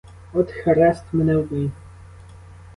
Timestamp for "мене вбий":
1.13-1.71